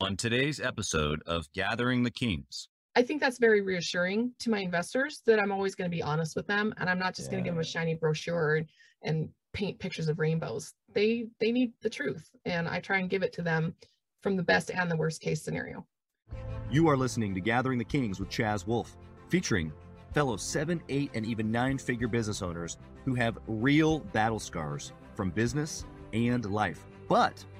[0.00, 2.68] on today's episode of Gathering the Kings.
[2.94, 6.36] I think that's very reassuring to my investors that I'm always going to be honest
[6.36, 8.66] with them and I'm not just going to give them a shiny brochure and,
[9.02, 10.72] and paint pictures of rainbows.
[10.94, 13.74] They they need the truth and I try and give it to them
[14.22, 15.84] from the best and the worst case scenario.
[16.70, 18.96] You are listening to Gathering the Kings with Chaz Wolfe,
[19.28, 19.72] featuring
[20.12, 25.30] fellow seven, eight, and even nine figure business owners who have real battle scars from
[25.30, 27.44] business and life, but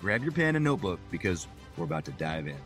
[0.00, 2.56] Grab your pen and notebook because we're about to dive in.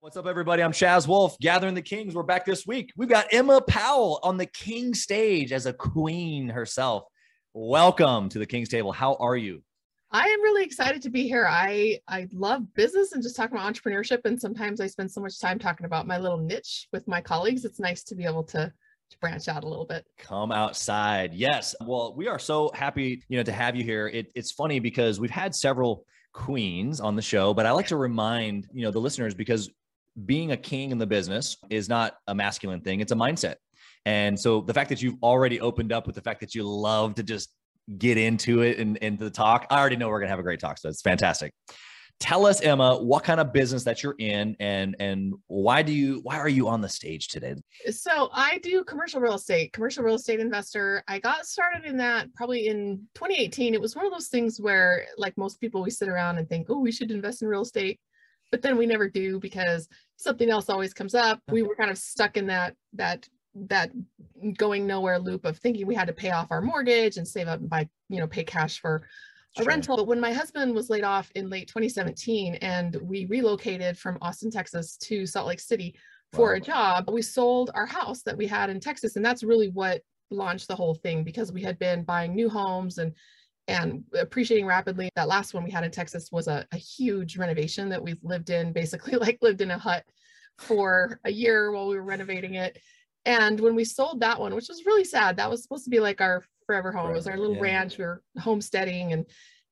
[0.00, 0.62] What's up, everybody?
[0.62, 2.16] I'm Chaz Wolfe, Gathering the Kings.
[2.16, 2.92] We're back this week.
[2.96, 7.04] We've got Emma Powell on the King stage as a queen herself.
[7.54, 8.90] Welcome to the King's Table.
[8.90, 9.62] How are you?
[10.10, 11.46] I am really excited to be here.
[11.48, 14.20] I I love business and just talking about entrepreneurship.
[14.24, 17.64] And sometimes I spend so much time talking about my little niche with my colleagues.
[17.64, 18.72] It's nice to be able to
[19.10, 20.06] to branch out a little bit.
[20.18, 21.34] Come outside.
[21.34, 21.74] Yes.
[21.80, 24.08] Well, we are so happy, you know, to have you here.
[24.08, 27.96] It, it's funny because we've had several queens on the show, but I like to
[27.96, 29.70] remind, you know, the listeners because
[30.26, 33.56] being a king in the business is not a masculine thing, it's a mindset.
[34.04, 37.14] And so the fact that you've already opened up with the fact that you love
[37.16, 37.50] to just
[37.98, 40.44] get into it and into the talk, I already know we're going to have a
[40.44, 40.78] great talk.
[40.78, 41.52] So it's fantastic.
[42.20, 46.18] Tell us, Emma, what kind of business that you're in and and why do you
[46.24, 47.54] why are you on the stage today?
[47.90, 51.04] So I do commercial real estate, commercial real estate investor.
[51.06, 53.72] I got started in that probably in 2018.
[53.72, 56.66] It was one of those things where like most people we sit around and think,
[56.68, 58.00] "Oh, we should invest in real estate."
[58.50, 61.40] But then we never do because something else always comes up.
[61.50, 63.90] We were kind of stuck in that that that
[64.56, 67.60] going nowhere loop of thinking we had to pay off our mortgage and save up
[67.60, 69.02] and buy, you know, pay cash for
[69.56, 69.66] a sure.
[69.66, 69.96] rental.
[69.96, 74.50] But when my husband was laid off in late 2017 and we relocated from Austin,
[74.50, 75.94] Texas to Salt Lake City
[76.32, 76.56] for wow.
[76.56, 79.16] a job, we sold our house that we had in Texas.
[79.16, 82.98] And that's really what launched the whole thing because we had been buying new homes
[82.98, 83.12] and
[83.66, 85.10] and appreciating rapidly.
[85.14, 88.50] That last one we had in Texas was a, a huge renovation that we've lived
[88.50, 90.04] in, basically like lived in a hut
[90.58, 92.78] for a year while we were renovating it.
[93.24, 96.00] And when we sold that one, which was really sad, that was supposed to be
[96.00, 97.06] like our forever home.
[97.06, 97.62] Forever, it was our little yeah.
[97.62, 97.98] ranch.
[97.98, 99.26] We were homesteading and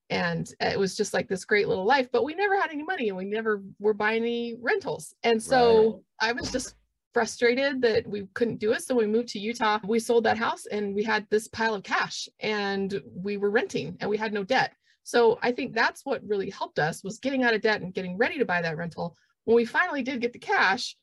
[0.08, 3.08] and it was just like this great little life, but we never had any money
[3.08, 5.14] and we never were buying any rentals.
[5.24, 6.30] And so right.
[6.30, 6.76] I was just
[7.12, 8.82] frustrated that we couldn't do it.
[8.82, 9.80] So we moved to Utah.
[9.84, 13.96] We sold that house and we had this pile of cash and we were renting
[14.00, 14.74] and we had no debt.
[15.02, 18.16] So I think that's what really helped us was getting out of debt and getting
[18.16, 19.16] ready to buy that rental.
[19.44, 20.96] When we finally did get the cash,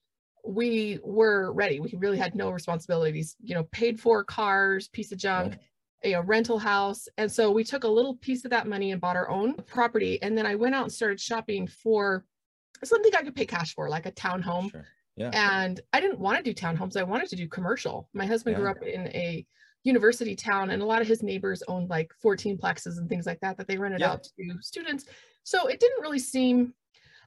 [0.46, 1.80] we were ready.
[1.80, 5.58] We really had no responsibilities, you know, paid for cars, piece of junk,
[6.04, 7.08] a, a rental house.
[7.18, 10.22] And so we took a little piece of that money and bought our own property.
[10.22, 12.26] And then I went out and started shopping for
[12.84, 14.72] something I could pay cash for, like a townhome.
[14.72, 14.86] Sure.
[15.16, 15.32] Yeah.
[15.34, 16.98] And I didn't want to do townhomes.
[16.98, 18.10] I wanted to do commercial.
[18.14, 18.62] My husband yeah.
[18.62, 19.46] grew up in a
[19.84, 23.40] university town and a lot of his neighbors owned like 14 plexes and things like
[23.42, 24.12] that that they rented yeah.
[24.12, 25.06] out to students.
[25.44, 26.74] So it didn't really seem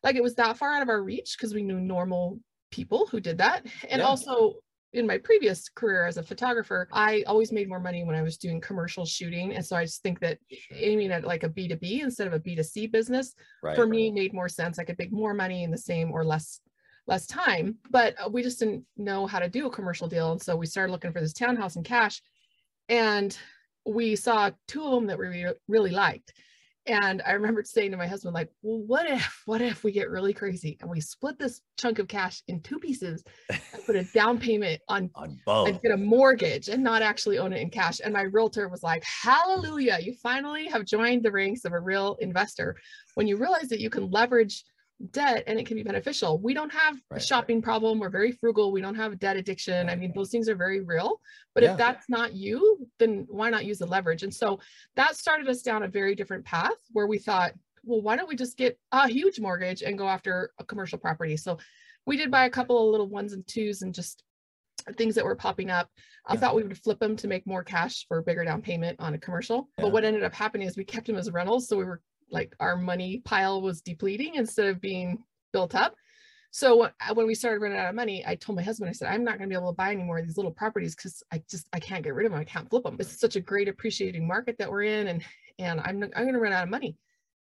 [0.03, 3.21] like it was that far out of our reach because we knew normal people who
[3.21, 3.67] did that.
[3.89, 4.07] And yeah.
[4.07, 4.55] also
[4.93, 8.37] in my previous career as a photographer, I always made more money when I was
[8.37, 9.55] doing commercial shooting.
[9.55, 10.39] And so I just think that
[10.73, 14.49] aiming at like a B2B instead of a B2C business right, for me made more
[14.49, 14.79] sense.
[14.79, 16.61] I could make more money in the same or less
[17.07, 20.33] less time, but uh, we just didn't know how to do a commercial deal.
[20.33, 22.21] And so we started looking for this townhouse in cash
[22.89, 23.37] and
[23.85, 26.33] we saw two of them that we re- really liked.
[26.87, 30.09] And I remember saying to my husband, like, well, what if, what if we get
[30.09, 34.05] really crazy and we split this chunk of cash in two pieces and put a
[34.15, 37.71] down payment on, on both and get a mortgage and not actually own it in
[37.71, 38.01] cash?
[38.05, 42.17] And my realtor was like, hallelujah, you finally have joined the ranks of a real
[42.21, 42.77] investor.
[43.15, 44.65] When you realize that you can leverage
[45.11, 46.39] debt and it can be beneficial.
[46.39, 47.21] We don't have right.
[47.21, 47.99] a shopping problem.
[47.99, 48.73] We're very frugal.
[48.73, 49.89] We don't have a debt addiction.
[49.89, 51.21] I mean, those things are very real.
[51.55, 51.73] But yeah.
[51.73, 54.23] if that's not you, then why not use the leverage?
[54.23, 54.61] And so
[54.97, 57.53] that started us down a very different path where we thought,
[57.85, 61.37] well, why don't we just get a huge mortgage and go after a commercial property?
[61.37, 61.59] So
[62.07, 64.23] we did buy a couple of little ones and twos and just
[64.97, 65.91] things that were popping up.
[66.27, 66.41] I yeah.
[66.41, 69.15] thought we would flip them to make more cash for a bigger down payment on
[69.15, 69.69] a commercial.
[69.79, 69.85] Yeah.
[69.85, 71.69] But what ended up happening is we kept them as rentals.
[71.69, 72.01] So we were
[72.31, 75.95] like our money pile was depleting instead of being built up.
[76.51, 79.09] So uh, when we started running out of money, I told my husband, I said,
[79.09, 81.23] I'm not going to be able to buy any more of these little properties because
[81.31, 82.41] I just I can't get rid of them.
[82.41, 82.97] I can't flip them.
[82.99, 85.23] It's such a great appreciating market that we're in, and
[85.59, 86.97] and I'm I'm going to run out of money.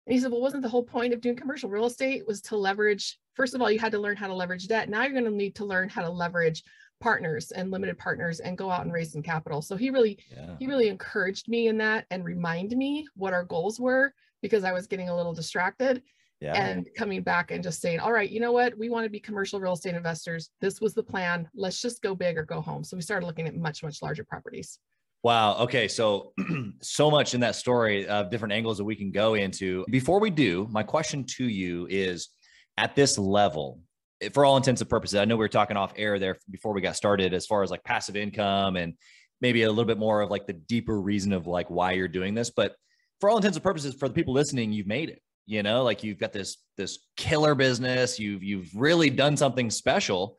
[0.07, 2.57] And he said, well, wasn't the whole point of doing commercial real estate was to
[2.57, 4.89] leverage, first of all, you had to learn how to leverage debt.
[4.89, 6.63] Now you're going to need to learn how to leverage
[6.99, 9.61] partners and limited partners and go out and raise some capital.
[9.61, 10.55] So he really, Yeah.
[10.59, 14.71] he really encouraged me in that and remind me what our goals were because I
[14.73, 16.03] was getting a little distracted
[16.41, 16.53] Yeah.
[16.53, 18.77] and coming back and just saying, all right, you know what?
[18.77, 20.51] We want to be commercial real estate investors.
[20.61, 21.49] This was the plan.
[21.55, 22.83] Let's just go big or go home.
[22.83, 24.77] So we started looking at much, much larger properties.
[25.23, 25.55] Wow.
[25.59, 25.87] Okay.
[25.87, 26.33] So,
[26.81, 29.85] so much in that story of different angles that we can go into.
[29.89, 32.27] Before we do, my question to you is
[32.77, 33.79] at this level,
[34.19, 36.73] eh, for all intents and purposes, I know we were talking off air there before
[36.73, 38.95] we got started as far as like passive income and
[39.39, 42.33] maybe a little bit more of like the deeper reason of like why you're doing
[42.33, 42.49] this.
[42.49, 42.75] But
[43.23, 45.21] for all intents and purposes, for the people listening, you've made it.
[45.45, 48.19] You know, like you've got this this killer business.
[48.19, 50.37] You've you've really done something special.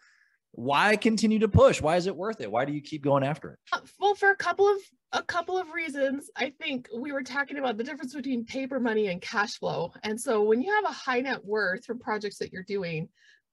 [0.52, 1.80] Why continue to push?
[1.80, 2.50] Why is it worth it?
[2.50, 3.58] Why do you keep going after it?
[3.72, 4.76] Uh, Well, for a couple of
[5.12, 9.06] a couple of reasons, I think we were talking about the difference between paper money
[9.06, 9.94] and cash flow.
[10.02, 13.08] And so when you have a high net worth from projects that you're doing,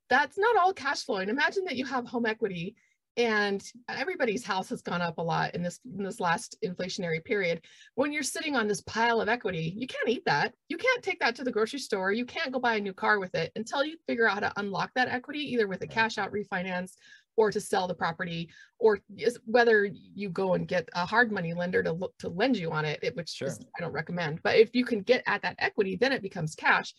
[0.09, 1.29] that's not all cash flowing.
[1.29, 2.75] Imagine that you have home equity
[3.17, 7.61] and everybody's house has gone up a lot in this in this last inflationary period.
[7.95, 10.53] When you're sitting on this pile of equity, you can't eat that.
[10.69, 12.11] You can't take that to the grocery store.
[12.11, 14.59] You can't go buy a new car with it until you figure out how to
[14.59, 16.93] unlock that equity either with a cash out refinance
[17.37, 18.49] or to sell the property
[18.79, 22.55] or is whether you go and get a hard money lender to look to lend
[22.57, 23.47] you on it, it- which Sure.
[23.47, 24.41] is, I don't recommend.
[24.43, 26.93] But if you can get at that equity, then it becomes cash.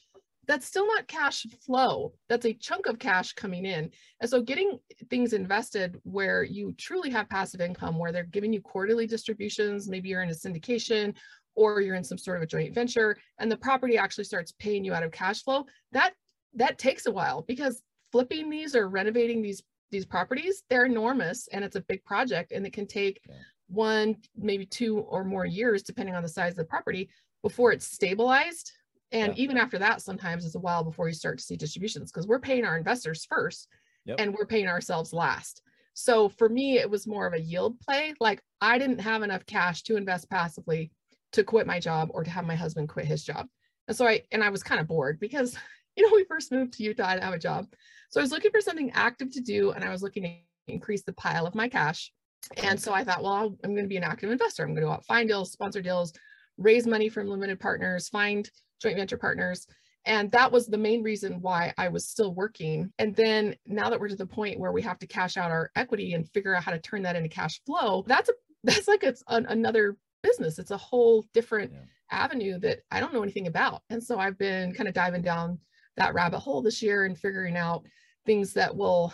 [0.48, 2.12] That's still not cash flow.
[2.28, 3.90] That's a chunk of cash coming in.
[4.20, 4.78] And so getting
[5.08, 10.08] things invested where you truly have passive income, where they're giving you quarterly distributions, maybe
[10.08, 11.14] you're in a syndication
[11.54, 14.84] or you're in some sort of a joint venture and the property actually starts paying
[14.84, 16.14] you out of cash flow, that
[16.54, 21.62] that takes a while because flipping these or renovating these these properties, they're enormous and
[21.64, 23.34] it's a big project and it can take Yeah.
[23.68, 27.10] one, maybe two or more years, depending on the size of the property,
[27.42, 28.72] before it's stabilized.
[29.12, 29.42] And Yeah.
[29.42, 32.40] even after that, sometimes it's a while before you start to see distributions because we're
[32.40, 33.68] paying our investors first
[34.06, 34.20] Yep.
[34.20, 35.62] and we're paying ourselves last.
[35.94, 38.14] So for me, it was more of a yield play.
[38.20, 40.90] Like I didn't have enough cash to invest passively
[41.32, 43.48] to quit my job or to have my husband quit his job.
[43.88, 45.56] And so I, and I was kind of bored because,
[45.96, 47.66] you know, we first moved to Utah, I didn't have a job.
[48.10, 51.02] So I was looking for something active to do and I was looking to increase
[51.02, 52.12] the pile of my cash.
[52.56, 54.62] And so I thought, well, I'll- I'm going to be an active investor.
[54.62, 56.12] I'm going to go out, find deals, sponsor deals,
[56.58, 58.50] raise money from limited partners, find
[58.82, 59.66] joint venture partners.
[60.04, 62.92] And that was the main reason why I was still working.
[62.98, 65.70] And then now that we're to the point where we have to cash out our
[65.76, 68.32] equity and figure out how to turn that into cash flow, that's a
[68.64, 70.58] that's like it's an, another business.
[70.58, 71.78] It's a whole different Yeah.
[72.10, 73.82] avenue that I don't know anything about.
[73.90, 75.58] And so I've been kind of diving down
[75.96, 77.84] that rabbit hole this year and figuring out
[78.26, 79.12] things that will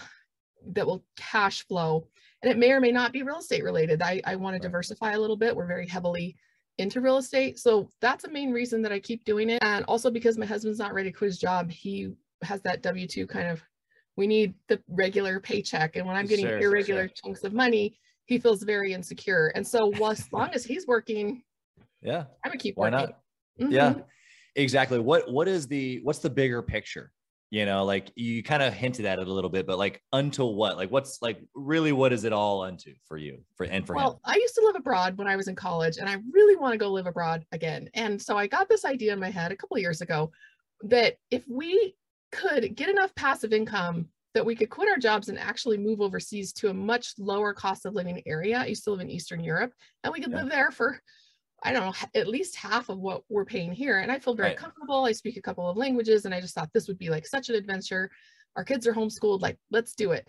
[0.72, 2.06] that will cash flow.
[2.42, 4.02] And it may or may not be real estate related.
[4.02, 4.62] I, I want Right.
[4.62, 5.54] to diversify a little bit.
[5.56, 6.36] We're very heavily
[6.78, 7.58] into real estate.
[7.58, 9.62] So that's a main reason that I keep doing it.
[9.62, 13.06] And also because my husband's not ready to quit his job, he has that W
[13.06, 13.62] 2 kind of,
[14.16, 15.96] we need the regular paycheck.
[15.96, 17.14] And when I'm getting Sure, irregular sure.
[17.22, 19.48] chunks of money, he feels very insecure.
[19.54, 21.42] And so while, as long as he's working,
[22.00, 22.24] Yeah.
[22.44, 23.14] I'm gonna keep Why working.
[23.58, 23.70] not?
[23.72, 23.92] Yeah.
[23.94, 24.04] Mhm.
[24.54, 24.98] Exactly.
[24.98, 27.12] What what is the what's the bigger picture?
[27.50, 30.54] You know, like you kind of hinted at it a little bit, but like until
[30.54, 30.76] what?
[30.76, 33.96] Like what's like really what is it all unto for you for and for him?
[33.96, 36.72] Well, I used to live abroad when I was in college, and I really want
[36.72, 37.88] to go live abroad again.
[37.94, 40.30] And so I got this idea in my head a couple of years ago
[40.82, 41.94] that if we
[42.32, 46.52] could get enough passive income that we could quit our jobs and actually move overseas
[46.52, 48.58] to a much lower cost of living area.
[48.58, 49.72] I used to live in Eastern Europe,
[50.04, 50.42] and we could Yeah.
[50.42, 51.00] live there for
[51.64, 53.98] I don't know, at least half of what we're paying here.
[53.98, 54.56] And I feel very Right.
[54.56, 55.04] comfortable.
[55.04, 57.48] I speak a couple of languages, and I just thought this would be like such
[57.48, 58.10] an adventure.
[58.56, 60.28] Our kids are homeschooled, like let's do it.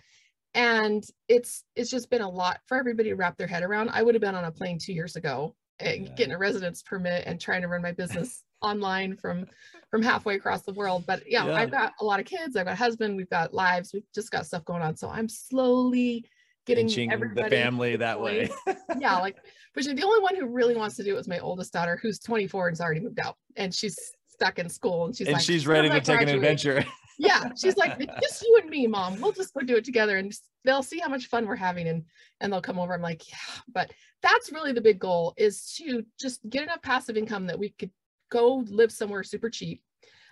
[0.55, 3.89] And it's it's just been a lot for everybody to wrap their head around.
[3.89, 6.13] I would have been on a plane two years ago, eh, Yeah.
[6.15, 9.47] getting a residence permit and trying to run my business online from
[9.91, 11.05] from halfway across the world.
[11.05, 11.53] But yeah, Yeah.
[11.53, 12.55] I've got a lot of kids.
[12.55, 13.15] I've got a husband.
[13.15, 13.93] We've got lives.
[13.93, 14.95] We've just got stuff going on.
[14.95, 16.25] So I'm slowly
[16.65, 18.49] getting the family that way.
[18.99, 19.37] yeah, like
[19.73, 22.19] which the only one who really wants to do it is my oldest daughter, who's
[22.19, 23.97] 24 and has already moved out, and she's
[24.27, 26.83] stuck in school, and she's and like, she's ready to take an adventure.
[27.21, 29.19] Yeah, she's like, "It's just you and me, mom.
[29.19, 32.05] We'll just go do it together, and they'll see how much fun we're having, and
[32.39, 32.93] and they'll come over.
[32.93, 33.91] I'm like, yeah, but
[34.23, 37.91] that's really the big goal is to just get enough passive income that we could
[38.31, 39.83] go live somewhere super cheap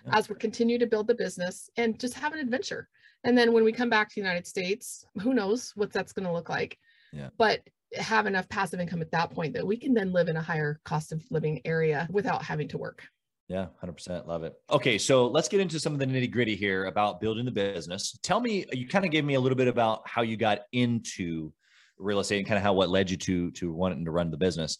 [0.06, 0.16] Yeah.
[0.16, 2.88] as we continue to build the business and just have an adventure.
[3.24, 6.26] And then when we come back to the United States, who knows what that's going
[6.26, 6.78] to look like.
[7.12, 7.28] Yeah.
[7.36, 7.60] But
[7.94, 10.78] have enough passive income at that point that we can then live in a higher
[10.84, 13.02] cost of living area without having to work.
[13.48, 14.54] Yeah, 100% love it.
[14.70, 18.18] Okay, so let's get into some of the nitty gritty here about building the business.
[18.22, 21.50] Tell me, you kind of gave me a little bit about how you got into
[21.96, 24.36] real estate and kind of how what led you to to wanting to run the
[24.36, 24.78] business.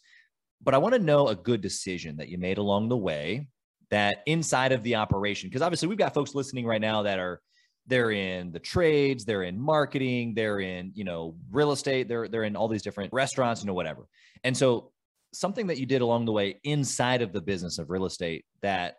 [0.62, 3.48] But I want to know a good decision that you made along the way
[3.90, 7.40] that inside of the operation, because obviously we've got folks listening right now that are
[7.88, 12.44] they're in the trades, they're in marketing, they're in, you know, real estate, they're they're
[12.44, 14.06] in all these different restaurants, you know, whatever.
[14.44, 14.92] And so
[15.32, 18.96] something that you did along the way inside of the business of real estate that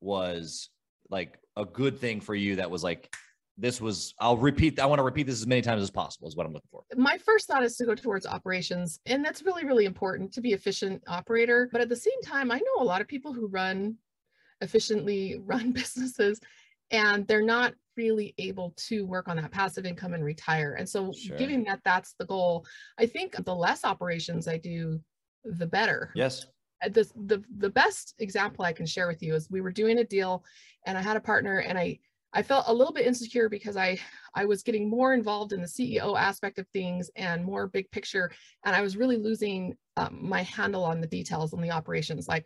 [0.00, 0.70] was
[1.10, 3.12] like a good thing for you that was like
[3.56, 6.36] this was i'll repeat i want to repeat this as many times as possible is
[6.36, 9.64] what i'm looking for my first thought is to go towards operations and that's really
[9.64, 13.00] really important to be efficient operator but at the same time i know a lot
[13.00, 13.96] of people who run
[14.60, 16.40] efficiently run businesses
[16.90, 20.76] and they're not really able to work on that passive income and retire.
[20.78, 21.36] And so Sure.
[21.36, 22.64] given that that's the goal.
[22.98, 25.00] I think the less operations i do
[25.44, 26.12] the better.
[26.14, 26.46] Yes.
[26.84, 29.98] Uh, the, the the best example I can share with you is we were doing
[29.98, 30.44] a deal
[30.86, 31.98] and I had a partner and I
[32.32, 33.98] I felt a little bit insecure because I
[34.34, 38.30] I was getting more involved in the CEO aspect of things and more big picture.
[38.64, 42.28] And I was really losing um, my handle on the details and the operations.
[42.28, 42.44] Like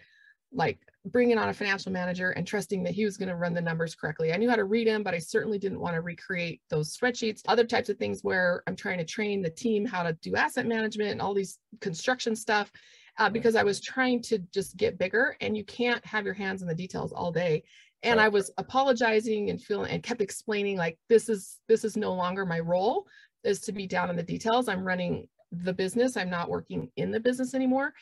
[0.53, 3.61] like bringing on a financial manager and trusting that he was going to run the
[3.61, 4.33] numbers correctly.
[4.33, 7.43] I knew how to read them, but I certainly didn't want to recreate those spreadsheets.
[7.49, 10.67] Other types of things where I'm trying to train the team how to do asset
[10.67, 12.71] management and all these construction stuff
[13.19, 16.63] uh, because I was trying to just get bigger and you can't have your hands
[16.63, 17.65] in the details all day.
[18.05, 22.13] And I was apologizing and feeling and kept explaining like this is this is no
[22.13, 23.07] longer my role
[23.45, 24.69] is to be down in the details.
[24.69, 26.17] I'm running the business.
[26.17, 27.93] I'm not working in the business anymore.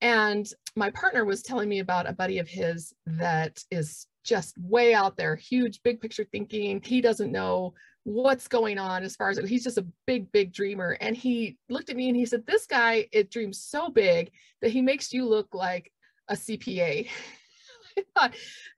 [0.00, 4.94] And my partner was telling me about a buddy of his that is just way
[4.94, 6.80] out there, huge, big picture thinking.
[6.84, 7.74] He doesn't know
[8.04, 10.96] what's going on as far as he's just a big, big dreamer.
[11.00, 14.70] And he looked at me and he said, This guy, it dreams so big that
[14.70, 15.92] he makes you look like
[16.28, 17.08] a CPA.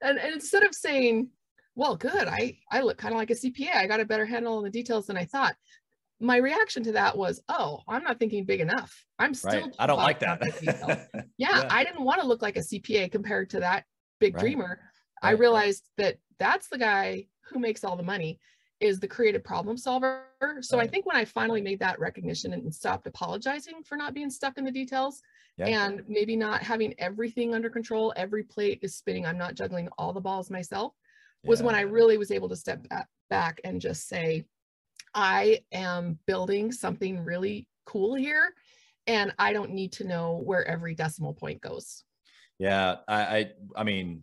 [0.02, 1.28] And, and instead of saying,
[1.76, 3.74] well, good, I, I look kind of like a CPA.
[3.76, 5.54] I got a better handle on the details than I thought.
[6.21, 9.04] My reaction to that was, oh, I'm not thinking big enough.
[9.18, 10.99] I'm still right i don't like that bogged down by details."
[11.38, 11.68] yeah, Yeah.
[11.71, 13.85] I didn't want to look like a CPA compared to that
[14.21, 14.40] big Right.
[14.40, 14.80] dreamer.
[15.23, 15.40] I Right, right.
[15.40, 18.38] realized that that's the guy who makes all the money
[18.80, 20.25] is the creative problem solver.
[20.61, 24.30] So I think when I finally made that recognition and stopped apologizing for not being
[24.30, 25.23] stuck in the details
[25.56, 25.66] Yeah.
[25.68, 30.12] and maybe not having everything under control, every plate is spinning, I'm not juggling all
[30.12, 30.94] the balls myself,
[31.44, 32.87] was when I really was able to step
[33.30, 34.44] back and just say,
[35.14, 38.52] I am building something really cool here
[39.06, 42.04] and I don't need to know where every decimal point goes.
[42.59, 44.23] Yeah, I, I, I mean,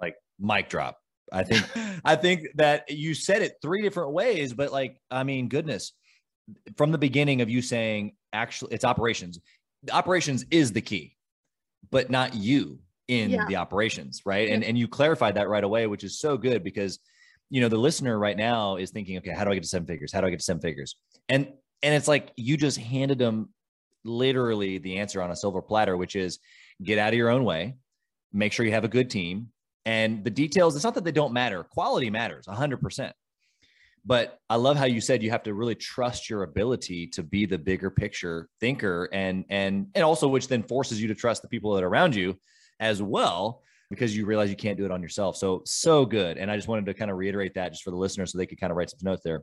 [0.00, 0.98] like mic drop.
[1.32, 1.64] I think,
[2.04, 5.92] I think that you said it three different ways, but like, I mean, goodness,
[6.76, 9.38] from the beginning of you saying, actually, it's operations.
[9.84, 11.16] The operations is the key,
[11.90, 13.46] but not you in Yeah.
[13.46, 14.48] the operations, right?
[14.48, 16.98] And and you clarified that right away, which is so good because,
[17.52, 19.86] you know, the listener right now is thinking, okay, how do I get to seven
[19.86, 20.10] figures?
[20.10, 20.96] How do I get to seven figures?
[21.28, 21.48] And
[21.82, 23.50] and it's like you just handed them
[24.04, 26.38] literally the answer on a silver platter, which is
[26.82, 27.74] get out of your own way,
[28.32, 29.48] make sure you have a good team.
[29.84, 31.62] And the details, it's not that they don't matter.
[31.62, 33.12] Quality matters 100%.
[34.06, 37.44] But I love how you said you have to really trust your ability to be
[37.44, 41.48] the bigger picture thinker and and and also which then forces you to trust the
[41.48, 42.34] people that are around you
[42.80, 45.36] as well because you realize you can't do it on yourself.
[45.36, 46.38] So so good.
[46.38, 48.46] And I just wanted to kind of reiterate that just for the listeners so they
[48.46, 49.42] could kind of write some notes there.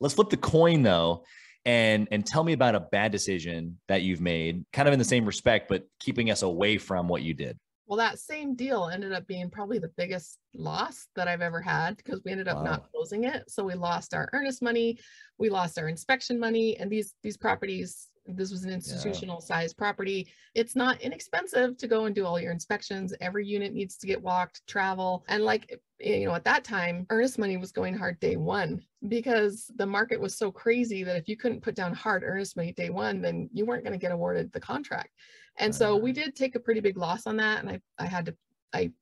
[0.00, 1.24] Let's flip the coin though
[1.64, 5.04] and and tell me about a bad decision that you've made kind of in the
[5.04, 7.58] same respect but keeping us away from what you did
[7.88, 11.96] Well, that same deal ended up being probably the biggest loss that I've ever had
[11.96, 12.70] because we ended up Wow.
[12.70, 13.50] not closing it.
[13.50, 14.98] So we lost our earnest money,
[15.38, 18.08] we lost our inspection money, and these these properties.
[18.28, 20.28] This was an institutional sized property.
[20.54, 23.14] It's not inexpensive to go and do all your inspections.
[23.20, 27.06] Every unit needs to get walked, travel, and like eh, you know, at that time,
[27.10, 31.28] earnest money was going hard day one because the market was so crazy that if
[31.28, 34.12] you couldn't put down hard earnest money day one, then you weren't going to get
[34.12, 35.10] awarded the contract.
[35.58, 37.60] And so we did take a pretty big loss on that.
[37.60, 38.36] And I, I had to,
[38.72, 38.92] I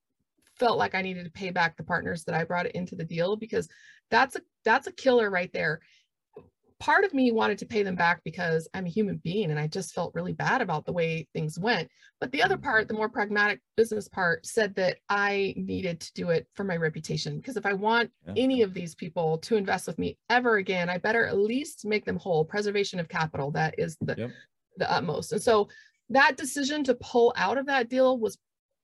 [0.56, 3.36] felt like I needed to pay back the partners that I brought into the deal
[3.36, 3.68] because
[4.10, 5.80] that's a, that's a killer right there.
[6.84, 9.66] Part of me wanted to pay them back because I'm a human being and I
[9.66, 11.88] just felt really bad about the way things went.
[12.20, 12.64] But the other mm-hmm.
[12.64, 16.76] part, the more pragmatic business part, said that I needed to do it for my
[16.76, 17.38] reputation.
[17.38, 18.34] Because if I want Yeah.
[18.36, 22.04] any of these people to invest with me ever again, I better at least make
[22.04, 22.44] them whole.
[22.44, 24.30] Preservation of capital, that is the, Yep.
[24.76, 25.32] the utmost.
[25.32, 25.70] And so
[26.10, 28.36] that decision to pull out of that deal was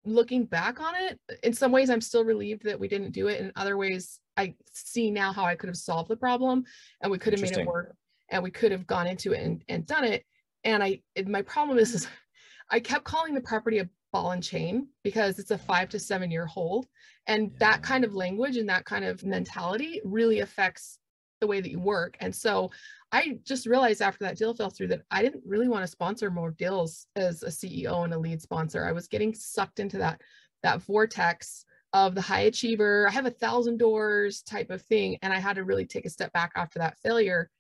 [0.05, 3.39] looking back on it in some ways i'm still relieved that we didn't do it
[3.41, 6.65] in other ways i see now how i could have solved the problem
[7.01, 7.95] and we could have made it work
[8.31, 10.25] and we could have gone into it and, and done it
[10.65, 12.09] and i it, my problem is, is
[12.71, 16.31] i kept calling the property a ball and chain because it's a five to seven
[16.31, 16.87] year hold
[17.27, 17.59] and Yeah.
[17.61, 20.99] that kind of language and that kind of mentality really affects
[21.41, 22.71] the way that you work and so
[23.13, 26.31] I just realized after that deal fell through that I didn't really want to sponsor
[26.31, 28.87] more deals as a CEO and a lead sponsor.
[28.87, 30.21] I was getting sucked into that
[30.63, 35.19] that vortex of the high achiever, I have a thousand doors type of thing.
[35.23, 37.51] And I had to really take a step back after that failure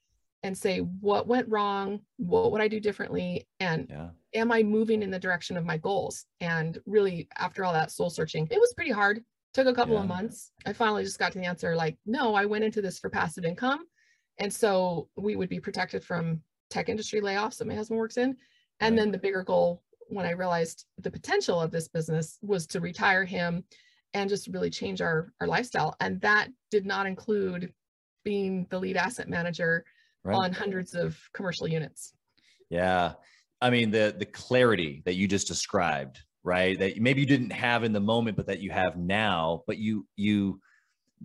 [0.42, 2.00] and say, what went wrong?
[2.16, 3.46] What would I do differently?
[3.58, 4.10] And Yeah.
[4.34, 6.26] am I moving in the direction of my goals?
[6.40, 9.24] And really, after all that soul searching, it was pretty hard.
[9.52, 10.52] Took a couple of months.
[10.64, 13.44] I finally just got to the answer like, no, I went into this for passive
[13.44, 13.86] income.
[14.38, 18.36] And so we would be protected from tech industry layoffs that my husband works in.
[18.78, 19.02] And Right.
[19.02, 23.24] then the bigger goal, when I realized the potential of this business, was to retire
[23.24, 23.64] him
[24.14, 25.94] and just really change our, our lifestyle.
[26.00, 27.72] And that did not include
[28.24, 29.84] being the lead asset manager
[30.22, 30.36] Right.
[30.36, 32.12] on hundreds of commercial units.
[32.68, 33.14] Yeah.
[33.62, 36.78] I mean, the the clarity that you just described, right?
[36.78, 40.06] That maybe you didn't have in the moment, but that you have now, but you
[40.16, 40.60] you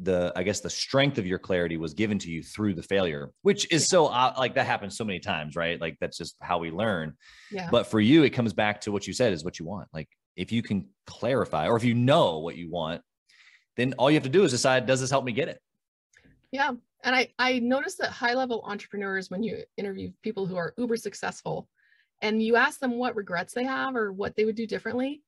[0.01, 3.31] the I guess the strength of your clarity was given to you through the failure,
[3.41, 5.79] which is so uh, like that happens so many times, right?
[5.79, 7.15] Like that's just how we learn.
[7.51, 7.69] Yeah.
[7.69, 9.89] But for you, it comes back to what you said is what you want.
[9.93, 13.01] Like if you can clarify or if you know what you want,
[13.77, 15.59] then all you have to do is decide, does this help me get it?
[16.51, 16.71] Yeah.
[17.03, 20.97] And I, I noticed that high level entrepreneurs, when you interview people who are uber
[20.97, 21.67] successful
[22.21, 25.21] and you ask them what regrets they have or what they would do differently,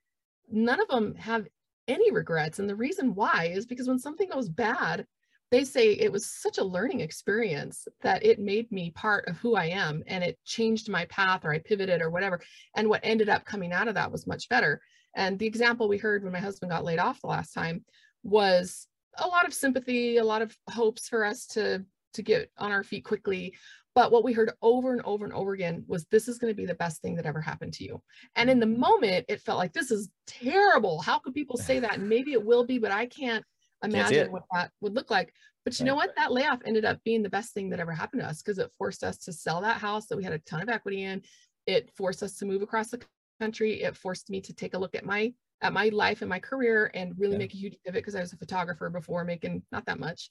[0.50, 1.48] none of them have
[1.88, 2.60] any regrets.
[2.60, 5.06] And the reason why is because when something goes bad,
[5.50, 9.56] they say it was such a learning experience that it made me part of who
[9.56, 12.42] I am and it changed my path or I pivoted or whatever.
[12.76, 14.82] And what ended up coming out of that was much better.
[15.16, 17.86] And the example we heard when my husband got laid off the last time
[18.24, 18.88] was
[19.18, 22.84] a lot of sympathy, a lot of hopes for us to to get on our
[22.84, 23.54] feet quickly.
[23.94, 26.58] But what we heard over and over and over again was this is going to
[26.58, 28.02] be the best thing that ever happened to you.
[28.36, 31.02] And in the moment, it felt like this is terrible.
[31.02, 32.00] How could people say that?
[32.00, 33.44] Maybe it will be, but I can't
[33.84, 35.34] imagine what that would look like.
[35.66, 36.16] But you know what?
[36.16, 38.72] That layoff ended up being the best thing that ever happened to us because it
[38.78, 41.22] forced us to sell that house that we had a ton of equity in.
[41.66, 43.02] It forced us to move across the
[43.42, 43.84] country.
[43.84, 46.92] It forced me to take a look at my at my life and my career
[46.94, 47.40] and really Yeah.
[47.40, 50.30] make a huge pivot because I was a photographer before making not that much.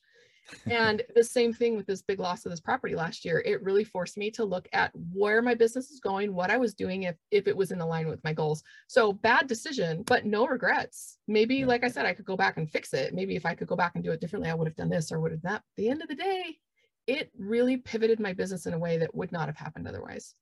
[0.71, 3.43] And the same thing with this big loss of this property last year.
[3.45, 6.73] It really forced me to look at where my business is going, what I was
[6.73, 8.63] doing if if it was in line with my goals.
[8.87, 11.19] So bad decision, but no regrets.
[11.27, 11.67] Maybe, Yeah.
[11.67, 13.13] like I said, I could go back and fix it.
[13.13, 15.11] Maybe if I could go back and do it differently, I would have done this
[15.11, 15.57] or would have that.
[15.57, 16.61] At the end of the day,
[17.09, 20.37] it really pivoted my business in a way that would not have happened otherwise.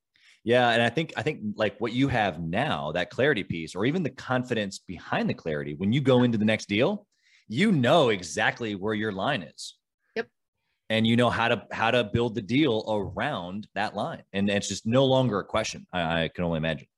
[0.45, 3.87] Yeah, and I think I think like what you have now, that clarity piece, or
[3.87, 7.07] even the confidence behind the clarity, when you go into the next deal,
[7.49, 9.77] you know exactly where your line is.
[10.17, 10.29] Yep.
[10.91, 14.69] And you know how to how to build the deal around that line, and it's
[14.69, 15.87] just no longer a question.
[15.95, 16.89] I, I can only imagine.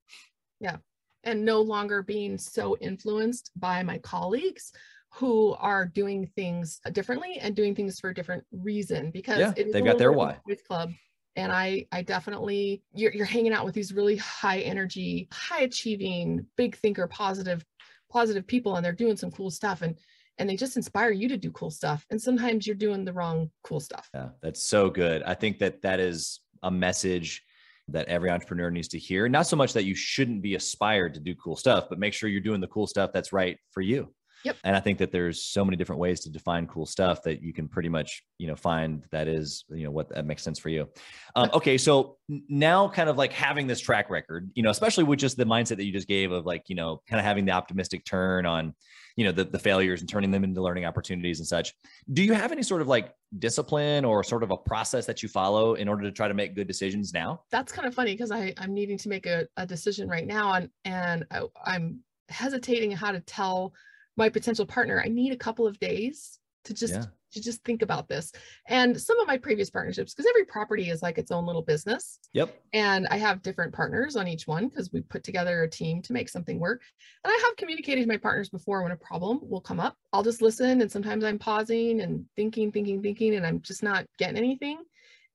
[0.58, 0.78] Yeah,
[1.22, 4.72] and no longer being so influenced by my colleagues
[5.12, 9.84] who are doing things differently and doing things for a different reason because Yeah, they've
[9.84, 10.36] got their why.
[10.46, 10.90] boys club
[11.36, 16.44] and i i definitely you're, you're hanging out with these really high energy high achieving
[16.56, 17.64] big thinker positive
[18.10, 19.98] positive people and they're doing some cool stuff and
[20.38, 23.50] and they just inspire you to do cool stuff and sometimes you're doing the wrong
[23.62, 25.22] cool stuff Yeah, that's so good.
[25.22, 27.42] I think that that is a message
[27.88, 29.28] that every entrepreneur needs to hear.
[29.28, 32.28] Not so much that you shouldn't be aspired to do cool stuff, but make sure
[32.28, 34.12] you're doing the cool stuff that's right for you.
[34.44, 34.56] Yep.
[34.64, 37.52] And I think that there's so many different ways to define cool stuff that you
[37.52, 40.68] can pretty much, you know, find that is, you know, what that makes sense for
[40.68, 40.88] you.
[41.34, 45.18] Um, okay, so now kind of like having this track record, you know, especially with
[45.18, 47.52] just the mindset that you just gave of like, you know, kind of having the
[47.52, 48.74] optimistic turn on,
[49.16, 51.72] you know, the the failures and turning them into learning opportunities and such.
[52.12, 55.28] Do you have any sort of like discipline or sort of a process that you
[55.28, 57.40] follow in order to try to make good decisions now?
[57.50, 60.52] that's kind of funny because I I'm needing to make a, a decision right now
[60.54, 63.72] and and I, I'm hesitating how to tell
[64.16, 67.06] my potential partner I need a couple of days to just Yeah.
[67.32, 68.32] to just think about this.
[68.66, 72.18] And some of my previous partnerships because every property is like its own little business
[72.32, 72.54] Yep.
[72.72, 76.12] and I have different partners on each one because we put together a team to
[76.12, 76.82] make something work.
[77.24, 79.96] And I have communicated to my partners before when a problem will come up.
[80.12, 84.06] I'll just listen and sometimes I'm pausing and thinking, thinking, thinking, and I'm just not
[84.18, 84.78] getting anything.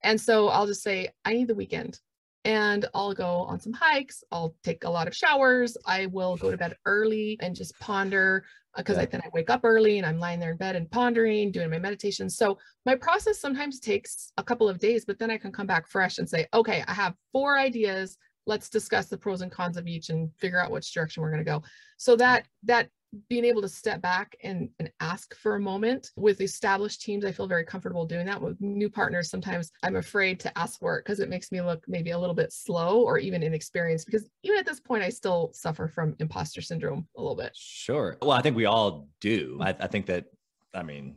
[0.01, 1.99] And so I'll just say, I need the weekend.
[2.45, 4.23] And I'll go on some hikes.
[4.31, 5.77] I'll take a lot of showers.
[5.85, 8.43] I will go to bed early and just ponder
[8.75, 9.07] Uh, because I Yeah.
[9.07, 11.79] then I wake up early and I'm lying there in bed and pondering, doing my
[11.79, 12.29] meditation.
[12.29, 15.87] So my process sometimes takes a couple of days, but then I can come back
[15.87, 18.17] fresh and say, okay, I have four ideas.
[18.47, 21.43] Let's discuss the pros and cons of each and figure out which direction we're going
[21.43, 21.63] to go.
[21.97, 22.89] So that that
[23.29, 27.31] being able to step back and, and ask for a moment with established teams, I
[27.31, 28.41] feel very comfortable doing that.
[28.41, 31.83] With new partners, sometimes I'm afraid to ask for it because it makes me look
[31.87, 34.05] maybe a little bit slow or even inexperienced.
[34.05, 37.51] Because even at this point, I still suffer from imposter syndrome a little bit.
[37.55, 38.17] Sure.
[38.21, 39.57] Well, I think we all do.
[39.61, 40.25] I, I think that,
[40.73, 41.15] I mean,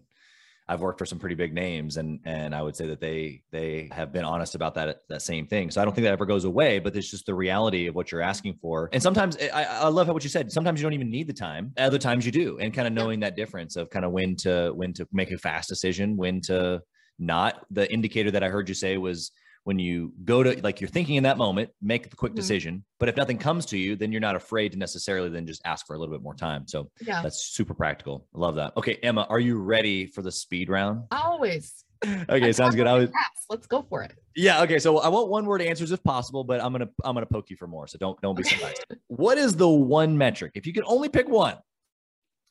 [0.66, 3.90] I've worked for some pretty big names, and and I would say that they they
[3.92, 5.70] have been honest about that that same thing.
[5.70, 8.10] So I don't think that ever goes away, but it's just the reality of what
[8.10, 8.88] you're asking for.
[8.92, 10.50] And sometimes I, I love how what you said.
[10.50, 11.72] Sometimes you don't even need the time.
[11.76, 14.72] Other times you do, and kind of knowing that difference of kind of when to
[14.74, 16.80] when to make a fast decision, when to
[17.18, 17.66] not.
[17.70, 19.32] The indicator that I heard you say was
[19.64, 22.36] when you go to like you're thinking in that moment make the quick mm-hmm.
[22.36, 25.60] decision but if nothing comes to you then you're not afraid to necessarily then just
[25.64, 26.66] ask for a little bit more time.
[26.68, 27.22] So yeah.
[27.22, 28.26] that's super practical.
[28.34, 28.74] I love that.
[28.76, 31.04] Okay emma are you ready for the speed round?
[31.10, 31.84] Always.
[32.28, 32.86] Okay sounds good.
[32.86, 33.10] i was
[33.48, 34.12] let's go for it.
[34.36, 37.24] Yeah okay so i want one word answers if possible but i'm gonna i'm gonna
[37.24, 38.84] poke you for more so don't don't be surprised.
[39.06, 40.52] What is the one metric?
[40.54, 41.56] If you could only pick one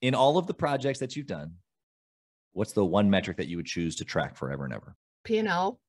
[0.02, 1.54] in all of the projects that you've done
[2.54, 4.96] what's the one metric that you would choose to track forever and ever?
[5.24, 5.80] P&l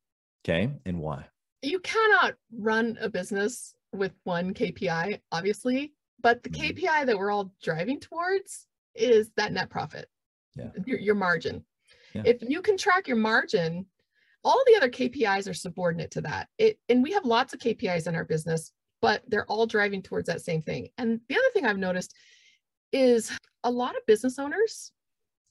[0.46, 0.70] Okay.
[0.84, 1.26] And why?
[1.62, 6.78] You cannot run a business with one KPI, obviously, but the mm-hmm.
[6.78, 10.08] KPI that we're all driving towards is that net profit,
[10.56, 10.68] yeah.
[10.84, 11.64] your, your margin.
[12.14, 12.22] Yeah.
[12.26, 13.86] If you can track your margin,
[14.44, 16.48] all the other KPIs are subordinate to that.
[16.58, 20.28] It, and we have lots of KPIs in our business, but they're all driving towards
[20.28, 20.88] that same thing.
[20.98, 22.14] And the other thing I've noticed
[22.92, 23.32] is
[23.64, 24.92] a lot of business owners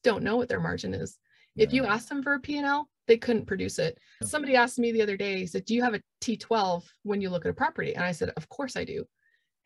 [0.04, 1.18] don't know what their margin is.
[1.56, 3.98] If you ask them for a P&L, they couldn't produce it.
[4.24, 7.30] Somebody asked me the other day, he said, Do you have a T12 when you
[7.30, 7.96] look at a property?
[7.96, 9.06] And I said, Of course I do.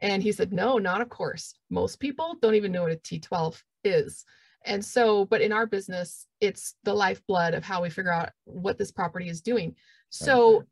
[0.01, 1.53] And he said, No, not of course.
[1.69, 4.25] Most people don't even know what a T12 is.
[4.65, 8.77] And so, but in our business, it's the lifeblood of how we figure out what
[8.77, 9.75] this property is doing.
[10.09, 10.63] So,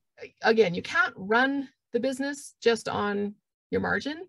[0.42, 3.36] again, you can't run the business just on
[3.72, 4.24] your margin.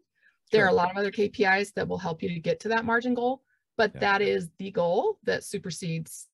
[0.53, 2.85] There are a lot of other KPIs that will help you to get to that
[2.85, 3.43] margin goal,
[3.77, 4.01] but yeah.
[4.01, 6.29] that is the goal that supersedes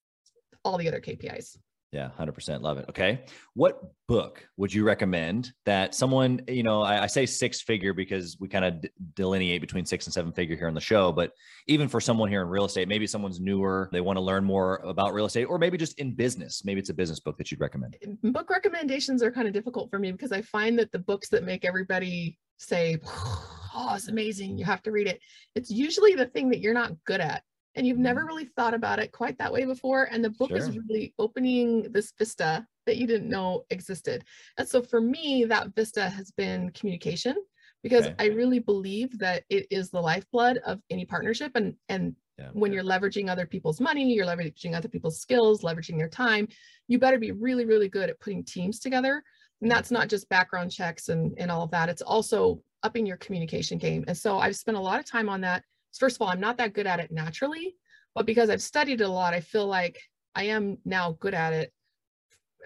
[0.64, 1.56] all the other KPIs.
[1.92, 2.86] Yeah, 100% love it.
[2.88, 3.20] Okay.
[3.52, 8.38] What book would you recommend that someone, you know, I, I say six figure because
[8.40, 11.32] we kind of d- delineate between six and seven figure here on the show, but
[11.66, 14.76] even for someone here in real estate, maybe someone's newer, they want to learn more
[14.76, 17.60] about real estate, or maybe just in business, maybe it's a business book that you'd
[17.60, 17.94] recommend.
[18.22, 21.44] Book recommendations are kind of difficult for me because I find that the books that
[21.44, 25.20] make everybody say, oh, it's amazing, you have to read it,
[25.54, 27.42] it's usually the thing that you're not good at
[27.74, 28.28] and you've never mm-hmm.
[28.28, 30.04] really thought about it quite that way before.
[30.10, 30.58] And the book sure.
[30.58, 34.24] is really opening this vista that you didn't know existed.
[34.58, 37.36] And so for me, that vista has been communication
[37.82, 38.14] because okay.
[38.18, 41.52] I really believe that it is the lifeblood of any partnership.
[41.54, 42.50] And, and yeah.
[42.52, 46.48] when you're leveraging other people's money, you're leveraging other people's skills, leveraging their time,
[46.88, 49.22] you better be really, really good at putting teams together.
[49.60, 51.88] And that's not just background checks and, and all of that.
[51.88, 54.04] It's also upping your communication game.
[54.08, 55.64] And so I've spent a lot of time on that
[55.98, 57.74] first of all, I'm not that good at it naturally,
[58.14, 60.00] but because I've studied it a lot, I feel like
[60.34, 61.72] I am now good at it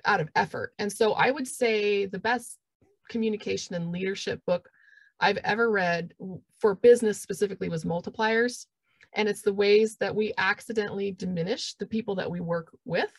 [0.04, 0.72] out of effort.
[0.78, 2.58] And so I would say the best
[3.08, 4.68] communication and leadership book
[5.20, 6.14] I've ever read
[6.60, 8.66] for business specifically was Multipliers.
[9.14, 13.12] And it's the ways that we accidentally diminish the people that we work with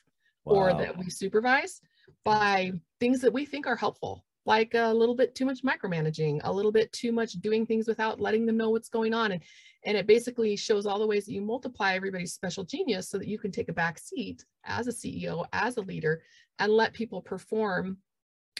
[0.45, 0.53] wow.
[0.53, 1.81] or that we supervise
[2.23, 6.51] by things that we think are helpful like a little bit too much micromanaging, a
[6.51, 9.33] little bit too much doing things without letting them know what's going on.
[9.33, 9.43] And,
[9.83, 13.27] and it basically shows all the ways that you multiply everybody's special genius so that
[13.27, 16.23] you can take a back seat as a CEO, as a leader,
[16.59, 17.97] and let people perform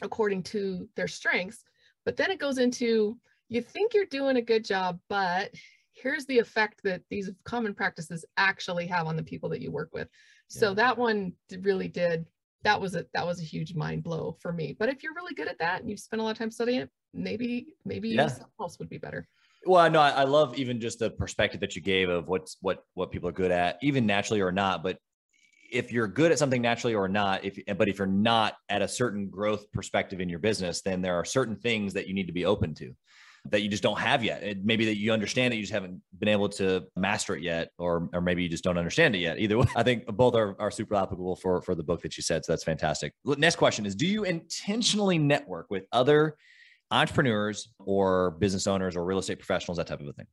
[0.02, 1.64] according to their strengths.
[2.04, 5.52] But then it goes into you think you're doing a good job, but
[5.94, 9.90] here's the effect that these common practices actually have on the people that you work
[9.94, 10.10] with.
[10.50, 10.60] Yeah.
[10.60, 12.26] So that one really did
[12.64, 14.76] that was a that was a huge mind blow for me.
[14.78, 16.82] But if you're really good at that and you've spent a lot of time studying
[16.82, 18.28] it, maybe maybe yeah.
[18.28, 19.28] something else would be better.
[19.66, 22.84] Well, no, I, I love even just the perspective that you gave of what's what
[22.94, 24.84] what people are good at, even naturally or not.
[24.84, 24.98] But
[25.72, 28.88] if you're good at something naturally or not, if but if you're not at a
[28.88, 32.34] certain growth perspective in your business, then there are certain things that you need to
[32.34, 32.96] be open to
[33.52, 34.44] that you just don't have yet.
[34.44, 37.70] It, maybe that you understand it, you just haven't been able to master it yet,
[37.78, 39.40] or or maybe you just don't understand it yet.
[39.40, 42.24] Either way, I think both are, are super applicable for for the book that you
[42.24, 42.46] said.
[42.46, 43.14] So that's fantastic.
[43.26, 46.36] Next question is: Do you intentionally network with other
[46.92, 50.28] entrepreneurs or business owners or real estate professionals, that type of a thing?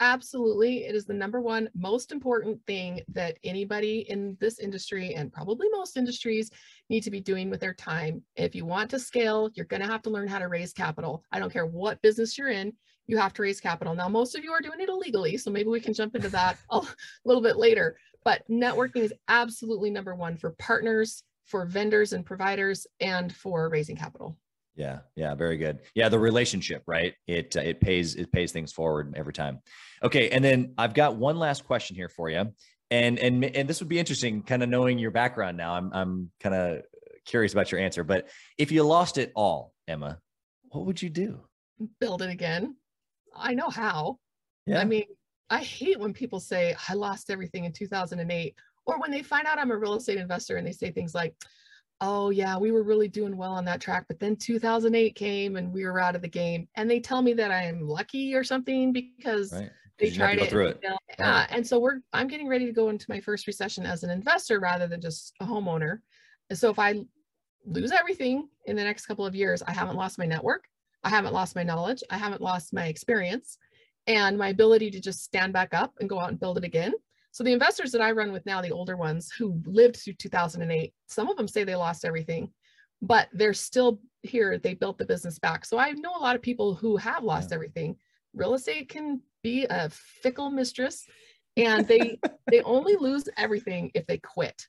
[0.00, 0.84] Absolutely.
[0.84, 5.66] It is the number one most important thing that anybody in this industry and probably
[5.72, 6.50] most industries
[6.88, 8.22] need to be doing with their time.
[8.36, 11.24] If you want to scale, you're going to have to learn how to raise capital.
[11.32, 12.72] I don't care what business you're in,
[13.08, 13.94] you have to raise capital.
[13.94, 16.58] Now, most of you are doing it illegally, so maybe we can jump into that
[16.70, 16.82] a
[17.24, 17.98] little bit later.
[18.24, 23.96] But networking is absolutely number one for partners, for vendors and providers, and for raising
[23.96, 24.36] capital.
[24.78, 25.80] Yeah, yeah, very good.
[25.96, 27.12] Yeah, the relationship, right?
[27.26, 29.58] It uh, it pays it pays things forward every time.
[30.04, 32.52] Okay, and then I've got one last question here for you,
[32.92, 35.74] and and and this would be interesting, kind of knowing your background now.
[35.74, 36.82] I'm I'm kind of
[37.26, 40.20] curious about your answer, but if you lost it all, Emma,
[40.70, 41.40] what would you do?
[41.98, 42.76] Build it again.
[43.36, 44.20] I know how.
[44.64, 44.78] Yeah.
[44.78, 45.06] I mean,
[45.50, 48.54] I hate when people say I lost everything in 2008
[48.86, 51.34] Or when they find out I'm a real estate investor and they say things like,
[52.00, 55.72] oh yeah, we were really doing well on that track, but then 2008 came and
[55.72, 56.68] we were out of the game.
[56.76, 59.70] And they tell me that I'm lucky or something because Right.
[59.98, 60.52] they 'Cause you to tried it.
[60.52, 60.84] it.
[61.18, 64.10] Yeah, and so we're I'm getting ready to go into my first recession as an
[64.10, 65.98] investor rather than just a homeowner.
[66.50, 67.04] And so if I
[67.66, 70.68] lose everything in the next couple of years, I haven't lost my network,
[71.02, 73.58] I haven't lost my knowledge, I haven't lost my experience,
[74.06, 76.94] and my ability to just stand back up and go out and build it again.
[77.38, 80.92] So the investors that I run with now, the older ones who lived through 2008,
[81.06, 82.50] some of them say they lost everything,
[83.00, 84.58] but they're still here.
[84.58, 85.64] They built the business back.
[85.64, 87.94] So I know a lot of people who have lost everything.
[88.34, 91.06] Real estate can be a fickle mistress
[91.56, 92.18] and they
[92.50, 94.66] they only lose everything if they quit.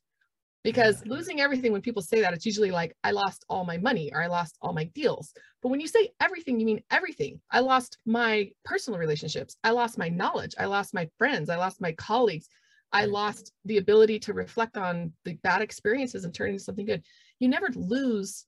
[0.63, 4.12] Because losing everything when people say that it's usually like I lost all my money
[4.13, 5.34] or I lost all my deals.
[5.62, 7.39] But when you say everything, you mean everything.
[7.52, 9.56] I lost my personal relationships.
[9.63, 10.56] I lost my knowledge.
[10.60, 11.50] I lost my friends.
[11.50, 12.50] I lost my colleagues.
[12.91, 17.04] I lost the ability to reflect on the bad experiences and turn into something good.
[17.39, 18.45] You never lose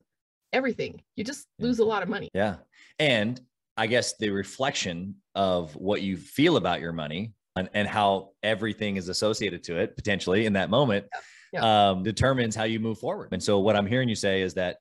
[0.52, 1.02] everything.
[1.16, 2.30] You just lose a lot of money.
[2.34, 2.56] Yeah.
[3.00, 3.40] And
[3.78, 8.98] I guess the reflection of what you feel about your money and, and how everything
[8.98, 11.06] is associated to it potentially in that moment
[11.60, 13.30] Um, determines how you move forward.
[13.34, 14.78] And so what I'm hearing you say is that,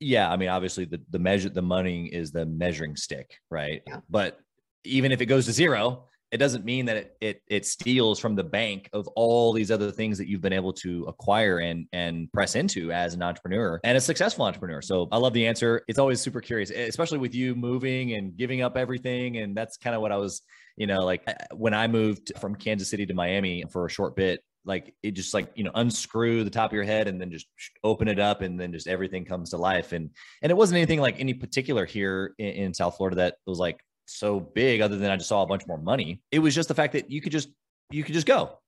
[0.00, 3.82] yeah, I mean, obviously the, the measure, the money is the measuring stick, right?
[3.86, 4.00] Yeah.
[4.10, 4.40] But
[4.84, 8.34] even if it goes to zero, it doesn't mean that it, it it steals from
[8.34, 12.32] the bank of all these other things that you've been able to acquire and and
[12.32, 14.80] press into as an entrepreneur and a successful entrepreneur.
[14.80, 15.84] So I love the answer.
[15.88, 19.36] It's always super curious, especially with you moving and giving up everything.
[19.36, 20.40] And that's kind of what I was,
[20.76, 24.16] you know, like uh, when I moved from Kansas City to Miami for a short
[24.16, 27.30] bit, like it just like you know unscrew the top of your head and then
[27.30, 27.46] just
[27.82, 29.92] open it up and then just everything comes to life.
[29.92, 30.10] And
[30.42, 33.80] and it wasn't anything like any particular here in, in south florida that was like
[34.06, 36.20] so big other than i just saw a bunch more money.
[36.30, 37.48] It was just the fact that you could just
[37.90, 38.58] you could just go.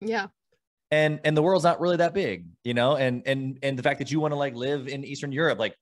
[0.00, 0.28] Yeah.
[0.90, 2.96] and and the world's not really that big you know?
[2.96, 5.74] And and and the fact that you want to like live in eastern europe like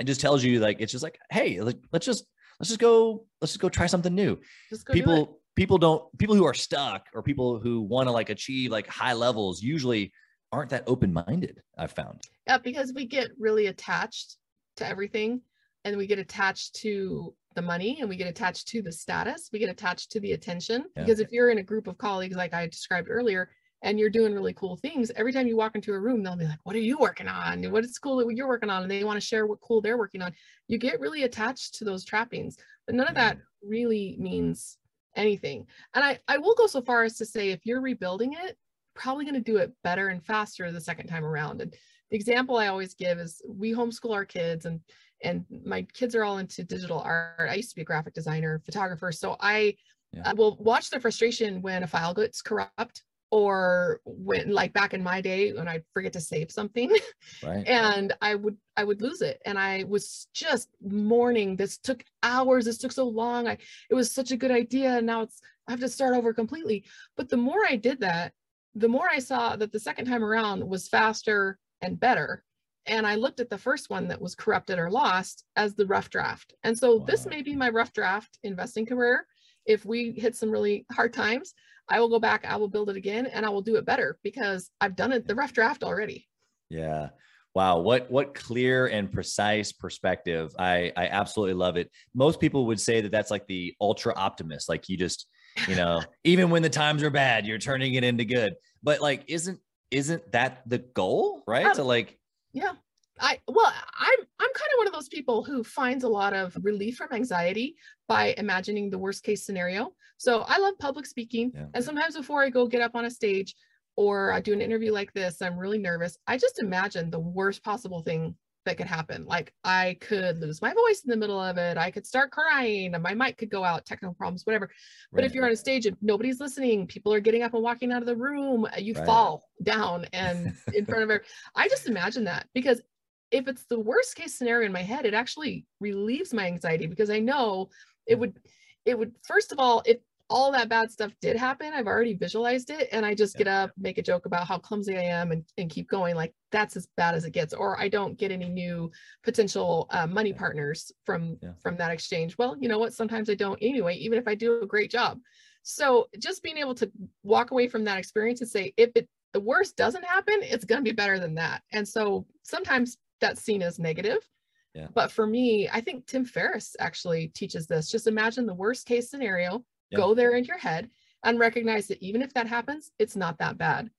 [0.00, 2.24] it just tells you like it's just like hey like, let's just
[2.60, 4.38] let's just go let's just go try something new.
[4.70, 5.02] Just go do it.
[5.02, 8.86] people people don't people who are stuck or people who want to like achieve like
[8.86, 10.12] high levels usually
[10.52, 14.36] aren't that open-minded i've found Yeah, because we get really attached
[14.76, 15.42] to everything
[15.84, 19.50] and we get attached to the money and we get attached to the status.
[19.52, 20.84] We get attached to the attention.
[20.96, 21.02] Yeah.
[21.02, 23.50] Because if you're in a group of colleagues, like I described earlier,
[23.82, 26.44] and you're doing really cool things, every time you walk into a room, they'll be
[26.44, 27.64] like, What are you working on?
[27.70, 28.82] What is cool that you're working on?
[28.82, 30.32] And they want to share what cool they're working on.
[30.66, 33.38] You get really attached to those trappings, but none of mm-hmm.
[33.38, 34.78] that really means
[35.16, 35.66] anything.
[35.94, 38.56] And I, I will go so far as to say if you're rebuilding it,
[38.94, 41.60] probably going to do it better and faster the second time around.
[41.60, 41.74] And
[42.10, 44.80] the example I always give is we homeschool our kids and
[45.22, 47.48] and my kids are all into digital art.
[47.50, 49.74] I used to be a graphic designer, photographer, so I,
[50.12, 50.32] Yeah.
[50.32, 55.20] Will watch the frustration when a file gets corrupt or when like back in my
[55.20, 56.96] day when I forget to save something
[57.42, 57.66] right.
[57.66, 61.56] and I would I would lose it and I was just mourning.
[61.56, 63.46] This took hours this took so long.
[63.46, 63.58] I
[63.90, 66.84] it was such a good idea and now it's I have to start over completely.
[67.16, 68.32] But the more I did that
[68.74, 72.44] the more I saw that the second time around was faster and better
[72.86, 76.08] and I looked at the first one that was corrupted or lost as the rough
[76.08, 76.54] draft.
[76.64, 79.26] And so this may be my rough draft investing career
[79.66, 81.52] if we hit some really hard times
[81.88, 84.18] I will go back I will build it again and I will do it better
[84.22, 86.26] because I've done it the rough draft already.
[86.70, 87.08] Yeah.
[87.54, 87.78] Wow.
[87.80, 90.52] What what clear and precise perspective.
[90.58, 91.90] I i absolutely love it.
[92.14, 95.26] Most people would say that that's like the ultra optimist like you just
[95.66, 98.54] you know even when the times are bad you're turning it into good.
[98.82, 101.66] But like isn't isn't that the goal right?
[101.66, 102.18] Um, to like
[102.52, 102.72] Yeah.
[103.20, 103.66] I well,
[103.98, 107.12] I'm I'm kind of one of those people who finds a lot of relief from
[107.12, 107.76] anxiety
[108.06, 109.92] by imagining the worst case scenario.
[110.18, 111.52] So I love public speaking.
[111.54, 111.66] Yeah.
[111.74, 113.54] And sometimes before I go get up on a stage
[113.96, 116.16] or I do an interview like this, I'm really nervous.
[116.26, 119.24] I just imagine the worst possible thing that could happen.
[119.24, 121.78] Like I could lose my voice in the middle of it.
[121.78, 122.94] I could start crying.
[122.94, 124.68] and My mic could go out, technical problems, whatever.
[125.12, 127.92] But if you're on a stage and nobody's listening, people are getting up and walking
[127.92, 129.06] out of the room, you Right.
[129.06, 131.22] fall down and in front of her.
[131.54, 132.82] I just imagine that because
[133.30, 137.10] if it's the worst case scenario in my head, it actually relieves my anxiety because
[137.10, 137.68] I know
[138.06, 138.38] it would,
[138.84, 139.98] it would, first of all, if
[140.30, 143.38] all that bad stuff did happen, I've already visualized it and I just Yeah.
[143.38, 146.16] get up, make a joke about how clumsy I am and, and keep going.
[146.16, 147.54] Like that's as bad as it gets.
[147.54, 148.90] Or I don't get any new
[149.22, 150.38] potential uh, money Yeah.
[150.38, 151.52] partners from, Yeah.
[151.62, 152.36] from that exchange.
[152.36, 152.92] Well, you know what?
[152.92, 155.18] Sometimes I don't anyway, even if I do a great job.
[155.62, 156.90] So just being able to
[157.22, 160.82] walk away from that experience and say, if it the worst doesn't happen, it's going
[160.82, 161.62] to be better than that.
[161.72, 164.28] And so sometimes that's seen as negative.
[164.74, 164.88] Yeah.
[164.94, 167.90] But for me, I think Tim Ferriss actually teaches this.
[167.90, 169.96] Just imagine the worst case scenario, Yeah.
[169.98, 170.90] go there in your head,
[171.24, 173.90] and recognize that even if that happens, it's not that bad.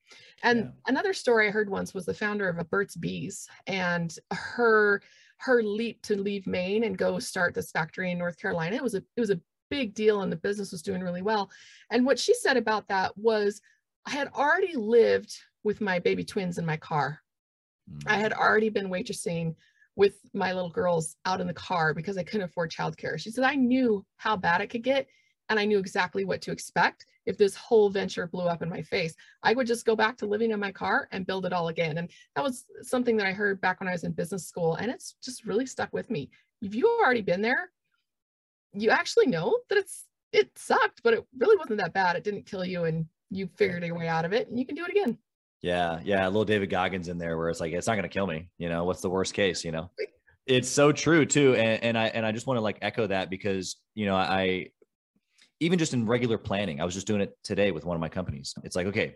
[0.43, 0.71] And Yeah.
[0.87, 5.01] another story I heard once was the founder of a Burt's Bees and her
[5.41, 8.75] her leap to leave Maine and go start this factory in North Carolina.
[8.75, 11.49] It was a it was a big deal and the business was doing really well.
[11.91, 13.61] And what she said about that was
[14.05, 17.21] I had already lived with my baby twins in my car.
[18.05, 18.21] I Mm.
[18.21, 19.55] had already been waitressing
[19.95, 23.19] with my little girls out in the car because I couldn't afford childcare.
[23.19, 25.07] She said I knew how bad it could get
[25.49, 28.81] and I knew exactly what to expect if this whole venture blew up in my
[28.81, 29.15] face.
[29.43, 31.97] I would just go back to living in my car and build it all again.
[31.97, 34.89] And that was something that I heard back when I was in business school and
[34.89, 36.29] it's just really stuck with me.
[36.61, 37.71] If you've already been there,
[38.73, 42.15] you actually know that it's it sucked, but it really wasn't that bad.
[42.15, 44.75] It didn't kill you and you figured your way out of it and you can
[44.75, 45.17] do it again.
[45.61, 48.27] Yeah, yeah, little David Goggins in there, where it's like it's not going to kill
[48.27, 48.49] me.
[48.57, 49.65] You know, what's the worst case?
[49.65, 49.89] You know,
[50.45, 53.29] it's so true too, and, and I and I just want to like echo that
[53.29, 54.69] because you know I
[55.59, 58.09] even just in regular planning, I was just doing it today with one of my
[58.09, 58.53] companies.
[58.63, 59.15] It's like, okay,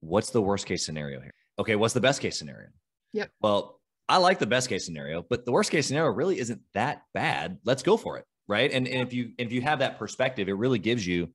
[0.00, 1.34] what's the worst case scenario here?
[1.58, 2.68] Okay, what's the best case scenario?
[3.12, 3.30] Yep.
[3.42, 7.02] Well, I like the best case scenario, but the worst case scenario really isn't that
[7.12, 7.58] bad.
[7.64, 8.72] Let's go for it, right?
[8.72, 11.28] And, and if you if you have that perspective, it really gives you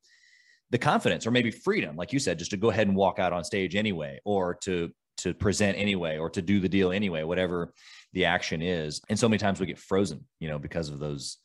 [0.70, 3.34] the confidence or maybe freedom, like you said, just to go ahead and walk out
[3.34, 7.74] on stage anyway, or to to present anyway, or to do the deal anyway, whatever
[8.14, 9.02] the action is.
[9.10, 11.38] And so many times we get frozen, you know, because of those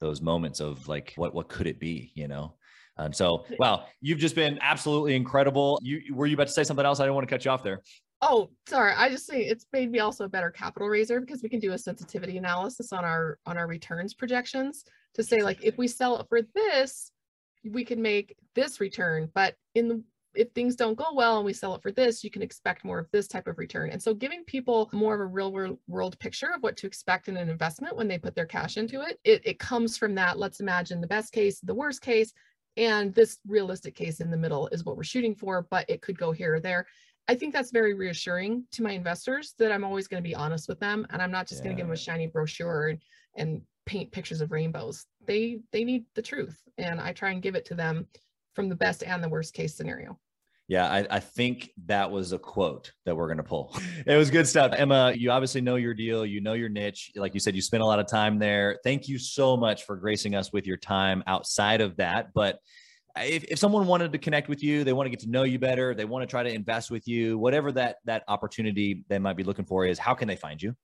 [0.00, 2.56] those moments of like, what what could it be, you know?
[2.98, 5.78] Um, so, wow, you've just been absolutely incredible.
[5.82, 6.98] You were you about to say something else?
[7.00, 7.82] I didn't want to cut you off there.
[8.22, 8.94] Oh, sorry.
[8.96, 11.72] I just think it's made me also a better capital raiser because we can do
[11.72, 16.18] a sensitivity analysis on our on our returns projections to say like if we sell
[16.18, 17.10] it for this,
[17.70, 19.30] we can make this return.
[19.34, 20.02] But in the
[20.36, 22.98] if things don't go well and we sell it for this, you can expect more
[22.98, 23.90] of this type of return.
[23.90, 27.28] And so giving people more of a real world, world picture of what to expect
[27.28, 30.38] in an investment when they put their cash into it, it, it comes from that.
[30.38, 32.32] Let's imagine the best case, the worst case,
[32.76, 36.18] and this realistic case in the middle is what we're shooting for, but it could
[36.18, 36.86] go here or there.
[37.28, 40.68] I think that's very reassuring to my investors that I'm always going to be honest
[40.68, 43.00] with them and I'm not just going to give them a shiny brochure and,
[43.36, 45.06] and paint pictures of rainbows.
[45.26, 48.06] They they need the truth and I try and give it to them
[48.54, 50.18] from the best and the worst case scenario.
[50.68, 53.76] Yeah, I, I think that was a quote that we're going to pull.
[54.06, 54.72] It was good stuff.
[54.76, 56.24] Emma, you obviously know your deal.
[56.24, 57.12] You know your niche.
[57.16, 58.78] Like you said, you spent a lot of time there.
[58.84, 62.32] Thank you so much for gracing us with your time outside of that.
[62.34, 62.58] But
[63.16, 65.58] if, if someone wanted to connect with you, they want to get to know you
[65.58, 69.36] better, they want to try to invest with you, whatever that that opportunity they might
[69.36, 70.76] be looking for is, how can they find you?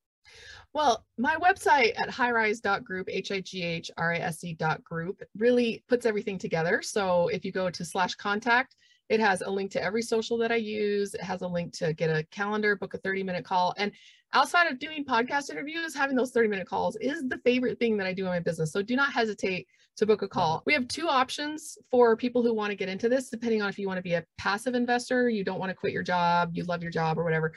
[0.74, 6.80] Well, my website at highrise.group, H-I-G-H-R-I-S-E dot group really puts everything together.
[6.82, 8.74] So if you go to slash contact,
[9.10, 11.12] it has a link to every social that I use.
[11.12, 13.74] It has a link to get a calendar, book a 30 minute call.
[13.76, 13.92] And
[14.32, 18.06] outside of doing podcast interviews, having those 30 minute calls is the favorite thing that
[18.06, 18.72] I do in my business.
[18.72, 20.32] So do not hesitate to book a mm-hmm.
[20.32, 20.62] call.
[20.64, 23.78] We have two options for people who want to get into this, depending on if
[23.78, 26.64] you want to be a passive investor, you don't want to quit your job, you
[26.64, 27.52] love your job or whatever.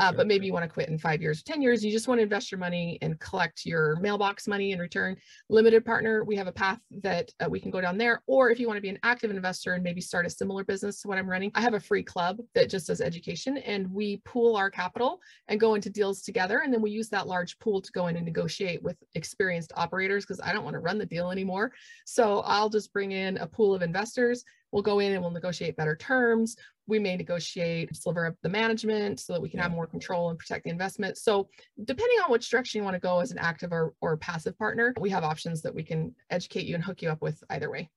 [0.00, 2.18] Uh, but maybe you want to quit in five years, 10 years, you just want
[2.18, 5.14] to invest your money and collect your mailbox money in return.
[5.50, 8.22] Limited partner, we have a path that uh, we can go down there.
[8.26, 11.02] Or if you want to be an active investor and maybe start a similar business
[11.02, 14.22] to what I'm running, I have a free club that just does education and we
[14.24, 16.60] pool our capital and go into deals together.
[16.60, 20.24] And then we use that large pool to go in and negotiate with experienced operators
[20.24, 21.72] because I don't want to run the deal anymore.
[22.06, 24.44] So I'll just bring in a pool of investors.
[24.72, 26.56] We'll go in and we'll negotiate better terms.
[26.90, 30.30] We may negotiate a sliver up the management so that we can have more control
[30.30, 31.16] and protect the investment.
[31.16, 31.48] So
[31.84, 34.92] depending on which direction you want to go as an active or, or passive partner,
[34.98, 37.88] we have options that we can educate you and hook you up with either way.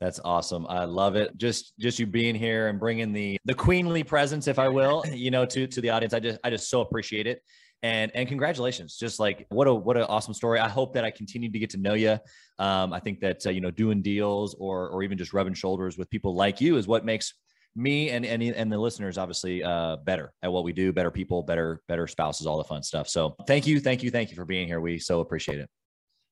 [0.00, 0.66] That's awesome.
[0.68, 1.36] I love it.
[1.36, 5.30] Just just you being here and bringing the the queenly presence, if I will, you
[5.30, 6.12] know, to to the audience.
[6.12, 7.42] I just I just so appreciate it.
[7.82, 8.96] And and congratulations.
[8.96, 10.58] Just like what a what an awesome story.
[10.58, 12.18] I hope that I continue to get to know you.
[12.58, 15.98] Um, I think that uh, you know doing deals or or even just rubbing shoulders
[15.98, 17.34] with people like you is what makes
[17.76, 21.42] me and and and the listeners obviously uh better at what we do better people
[21.42, 24.44] better better spouses all the fun stuff so thank you thank you thank you for
[24.44, 25.68] being here we so appreciate it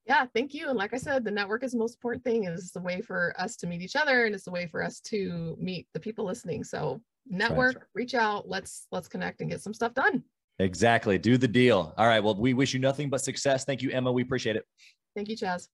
[0.07, 0.69] Yeah, thank you.
[0.71, 2.47] And like I said, the network is the most important thing.
[2.47, 4.83] and It's a way for us to meet each other and it's a way for
[4.83, 6.65] us to meet the people listening.
[6.65, 7.01] So right.
[7.43, 10.25] network, reach out, let's let's connect and get some stuff done.
[10.59, 13.91] exactly do the deal all right well we wish you nothing but success thank you
[13.91, 14.65] emma we appreciate it
[15.15, 15.69] Thank you, Chaz.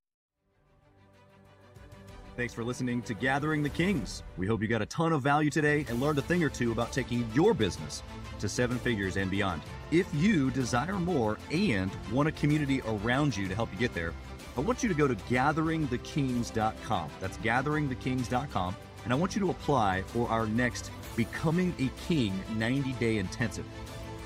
[2.36, 4.24] Thanks for listening to Gathering the Kings.
[4.36, 6.72] We hope you got a ton of value today and learned a thing or two
[6.72, 8.02] about taking your business
[8.40, 9.62] to seven figures and beyond.
[9.92, 14.12] If you desire more and want a community around you to help you get there,
[14.56, 17.10] I want you to go to gatheringthekings.com.
[17.20, 18.76] That's gatheringthekings.com.
[19.04, 23.64] And I want you to apply for our next Becoming a King 90 day intensive.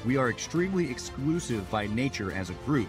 [0.07, 2.89] We are extremely exclusive by nature as a group,